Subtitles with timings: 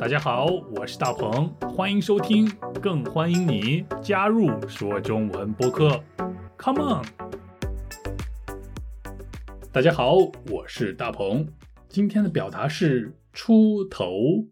[0.00, 0.46] 大家好，
[0.76, 2.48] 我是大鹏，欢迎收听，
[2.80, 6.00] 更欢迎你加入说中文播客。
[6.56, 7.04] Come on！
[9.72, 10.14] 大家好，
[10.50, 11.48] 我是大鹏，
[11.88, 14.46] 今天的表达是出头，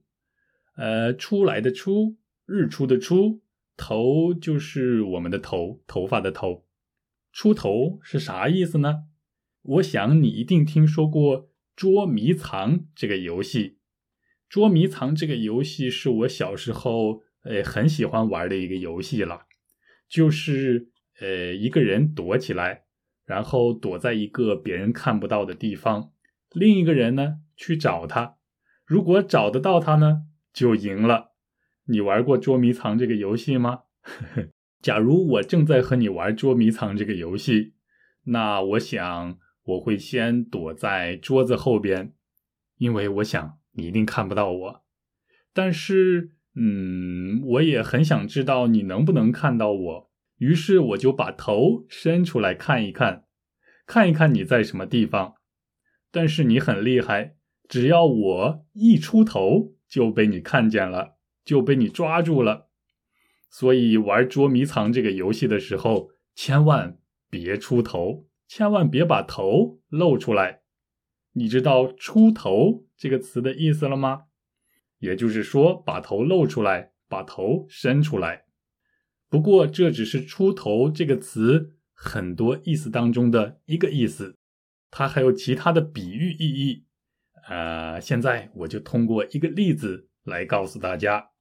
[0.77, 3.41] 呃，出来的出，日出的出，
[3.77, 6.65] 头就是我们的头，头发的头。
[7.33, 9.05] 出头是啥意思呢？
[9.63, 13.76] 我想你一定听说过捉迷藏这个游戏。
[14.49, 19.47] 捉迷藏这个游戏是我小时候呃很喜欢玩的一个游戏了，
[20.09, 20.89] 就是
[21.21, 22.85] 呃一个人躲起来，
[23.25, 26.13] 然后躲在一个别人看不到的地方，
[26.53, 28.37] 另一个人呢去找他，
[28.85, 31.33] 如果找得到他呢就赢了。
[31.89, 33.83] 你玩过捉迷藏这个游戏吗？
[34.83, 37.75] 假如我正在和你玩捉迷藏这个游戏，
[38.25, 42.13] 那我想我会先躲在桌子后边，
[42.79, 44.85] 因为我想你一定看不到我。
[45.53, 53.25] 但是，嗯，我也很想知道你能不能看到我，于是我就把头伸出来看一看，
[53.87, 55.35] 看一看你在什么地方。
[56.11, 57.37] 但是你很厉害，
[57.69, 62.71] 只要我一出头就被你看见了，就被你抓住了。
[63.51, 66.99] 所以玩捉迷藏这个游戏的时候，千万
[67.31, 70.63] 别出头，千万别把头露出来。
[71.39, 74.25] 你知道“出头”这个词的意思了吗？
[75.01, 78.47] 也就是说，把头露出来，把头伸出来。
[79.29, 84.39] 不过，这只是“出头”这个词很多意思当中的一个意思，
[84.91, 86.87] 它还有其他的比喻意义。
[87.49, 91.33] 呃，现在我就通过一个例子来告诉大家。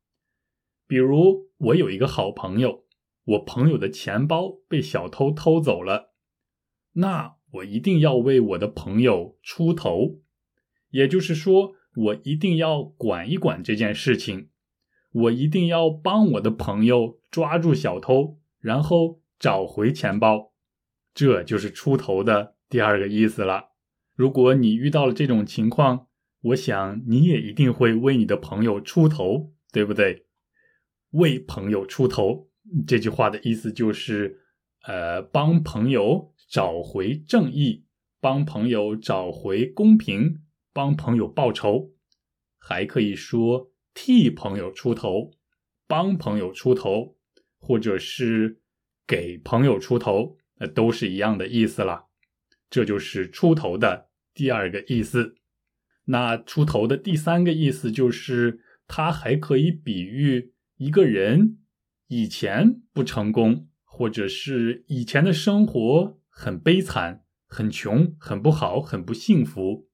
[0.88, 2.84] 比如，我有一个好朋友，
[3.24, 6.14] 我朋友的钱包被小偷偷走了，
[6.92, 10.20] 那我一定要为我的朋友出头，
[10.90, 14.50] 也就是说，我一定要管一管这件事情，
[15.12, 20.54] 我一定要帮我的朋友抓住小偷，然后找回钱包，
[21.14, 23.70] 这就是出头的第二个意思了。
[24.16, 26.08] 如果你遇到了这种情况，
[26.42, 30.26] 我想你也一定会为你的朋友出头，对不对？
[31.12, 32.50] 为朋友出头
[32.86, 34.42] 这句话的意思就是，
[34.86, 37.86] 呃，帮朋友找回正义，
[38.20, 40.42] 帮朋友找回公平，
[40.74, 41.92] 帮朋友报仇，
[42.58, 45.32] 还可以说替朋友出头，
[45.88, 47.18] 帮朋友出头，
[47.58, 48.60] 或者是
[49.08, 52.06] 给朋友出头，那都是一样的意思了。
[52.70, 55.36] 这就是出头的第二个意思。
[56.06, 60.54] 那出头的第三个意思就是，它还可以比喻。
[60.78, 61.60] 一个人
[62.08, 69.88] 以前不成功，或者是以前的生活很悲惨、很穷、很不好、很不幸福。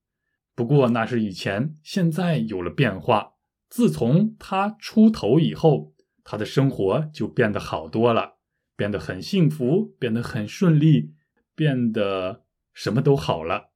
[0.55, 3.33] 不过那是以前，现在有了变化。
[3.69, 5.93] 自从他出头以后，
[6.23, 8.39] 他的生活就变得好多了，
[8.75, 11.13] 变得很幸福，变得很顺利，
[11.55, 12.43] 变得
[12.73, 13.69] 什么都好了。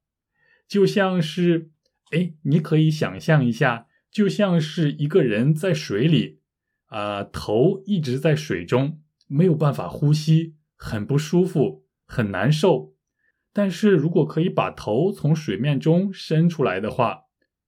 [0.66, 1.70] 就像是，
[2.10, 6.40] 哎，你可以想象一下，就像是一个人在水里。
[6.86, 12.94] 啊，头一直在水中，没有办法呼吸，很不舒服，很难受。
[13.52, 17.24] 但是如果可以把头从水面中伸出来的话，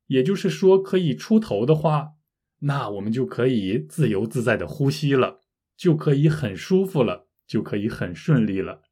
[0.06, 2.12] 也就是说可以出头的话，
[2.60, 5.40] 那我们就可以自由自在的呼吸了，
[5.76, 8.82] 就可以很舒服了，就可以很顺利了。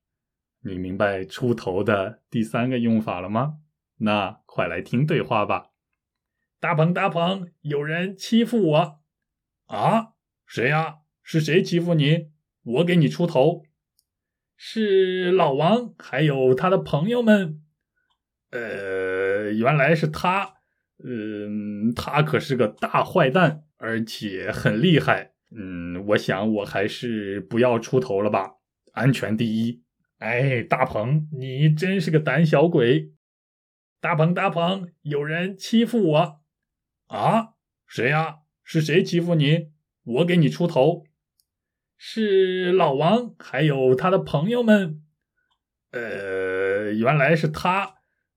[0.63, 3.59] 你明白出头的第三个用法了吗？
[3.99, 5.71] 那快来听对话吧。
[6.59, 9.01] 大鹏，大鹏，有人欺负我
[9.67, 10.15] 啊！
[10.47, 11.01] 谁呀？
[11.23, 12.31] 是谁欺负你？
[12.63, 13.65] 我给你出头。
[14.57, 17.63] 是老王，还有他的朋友们。
[18.51, 20.55] 呃，原来是他。
[21.05, 25.33] 嗯，他可是个大坏蛋，而且很厉害。
[25.55, 28.55] 嗯，我想我还是不要出头了吧，
[28.93, 29.83] 安全第一。
[30.19, 33.13] 哎，大鹏，你真是个胆小鬼。
[34.01, 36.41] 大鹏，大鹏，有人欺负我。
[37.09, 37.51] 啊？
[37.87, 38.39] 谁呀？
[38.65, 39.69] 是谁欺负你？
[40.03, 41.05] 我给你出头，
[41.99, 45.03] 是老王，还有他的朋友们。
[45.93, 47.95] 呃，原来是他。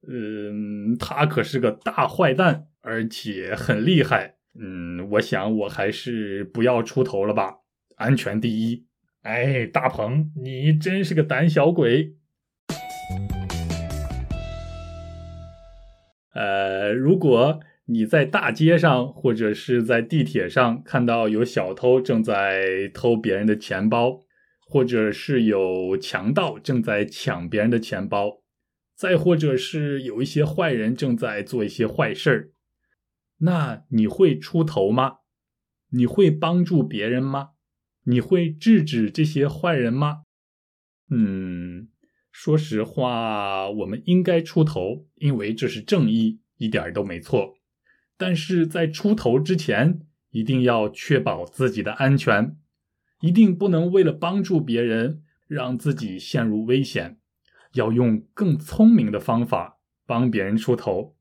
[0.07, 4.35] 嗯，他可是个大坏蛋，而且很厉害。
[4.57, 7.57] 嗯，我想我还是不要出头了吧，
[7.97, 8.85] 安全第一。
[9.23, 12.15] 哎，大鹏，你真是个胆小鬼。
[16.33, 17.59] 呃，如果。
[17.91, 24.21] 你在大街上或者是在地铁上看到有小偷正在偷别人的钱包，
[24.61, 28.43] 或者是有强盗正在抢别人的钱包，
[28.95, 32.51] 再或者是有一些坏人正在做一些坏事儿，
[33.39, 35.17] 那你会出头吗？
[35.91, 37.53] 你会帮助别人吗？
[38.03, 40.25] 你会制止这些坏人吗？
[41.09, 41.87] 嗯，
[42.31, 47.55] 说实话，我们应该出头，因为这是正义，一点都没错。
[48.19, 50.01] 但是在出头之前，
[50.31, 52.57] 一定要确保自己的安全，
[53.21, 57.17] 一定不能为了帮助别人让自己陷入危险，
[57.75, 61.15] 要用更聪明的方法帮别人出头。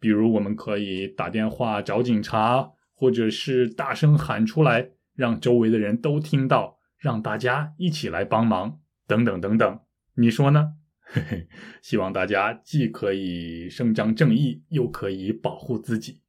[0.00, 9.80] 比如，我们可以打电话找警察，或者是大声喊出来，让周围的人都听到，让大家一起来帮忙，等等等等。
[10.14, 10.72] 你说呢？
[11.02, 11.48] 嘿嘿，
[11.80, 16.22] 希望大家既可以伸张正义，又可以保护自己。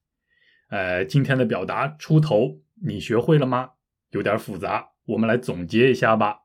[0.72, 3.72] 呃，今天的表达出头，你学会了吗？
[4.12, 6.44] 有点复杂，我们来总结一下吧。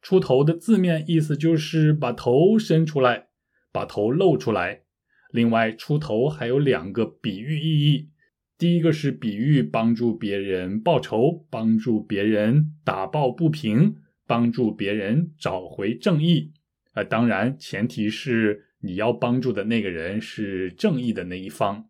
[0.00, 3.26] 出头的字面意思就是把头伸出来，
[3.70, 4.84] 把头露出来。
[5.30, 8.08] 另外，出头还有两个比喻意义。
[8.56, 16.54] 第一个是比喻帮助别人报仇，帮助别人打抱不平，帮助别人找回正义。
[16.92, 21.87] 啊，当然前提是你要帮助的那个人是正义的那一方。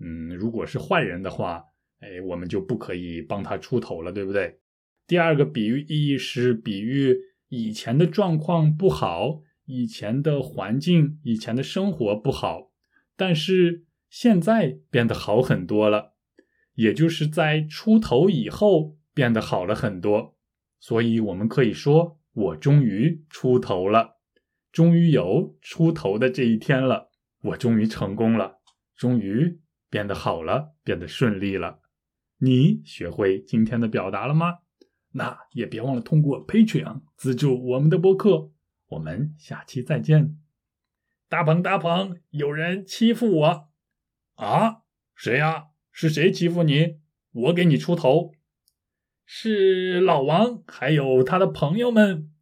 [0.00, 1.64] 嗯，如果是坏人的话，
[2.00, 4.58] 哎，我们就不可以帮他出头了，对不对？
[5.06, 7.16] 第二个比喻意义是比喻
[7.48, 12.72] 以前的状况不好，以前的环境、以前的生活不好，
[13.16, 16.14] 但是现在变得好很多了，
[16.74, 20.36] 也就是在出头以后变得好了很多。
[20.80, 24.16] 所以我们可以说，我终于出头了，
[24.72, 27.10] 终于有出头的这一天了，
[27.42, 28.58] 我终于成功了，
[28.96, 29.60] 终于。
[29.94, 31.78] 变得好了，变得顺利了。
[32.38, 34.58] 你学会今天的表达了吗？
[35.12, 38.50] 那也别忘了通过 Patreon 资助我们的播客。
[38.88, 40.36] 我们下期再见。
[41.28, 43.68] 大鹏，大鹏，有人欺负我
[44.34, 44.78] 啊？
[45.14, 45.66] 谁呀？
[45.92, 46.98] 是谁欺负你？
[47.30, 48.32] 我给你出头。
[49.24, 52.32] 是老王，还有他的朋友们。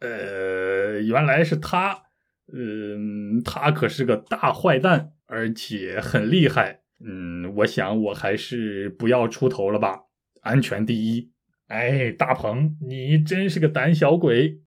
[0.00, 2.06] 呃，原来是他。
[2.52, 5.12] 嗯，他可是个大坏蛋。
[5.26, 10.04] 而且很厉害，嗯，我想我还是不要出头了吧，
[10.42, 11.32] 安全第一。
[11.66, 14.60] 哎，大鹏，你真是个胆小鬼！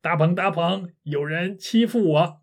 [0.00, 2.42] 大鹏，大鹏，有人欺负我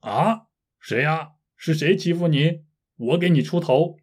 [0.00, 0.42] 啊？
[0.78, 1.30] 谁呀？
[1.56, 2.64] 是谁欺负你？
[2.96, 3.96] 我给你出头。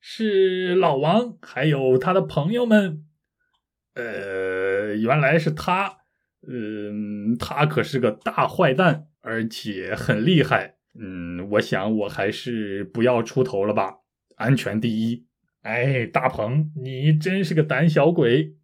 [0.00, 3.06] 是老王，还有他的朋友们。
[3.94, 5.98] 呃，原来是他，
[6.46, 10.76] 嗯，他可是个大坏蛋，而且很厉害。
[11.00, 13.98] 嗯，我想我还是不要出头了吧，
[14.36, 15.26] 安全第一。
[15.62, 18.54] 哎，大鹏，你真是个胆小鬼。